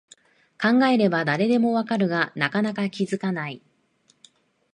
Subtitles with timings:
[0.59, 3.61] 考えれば誰でもわかるが、なかなか気づかない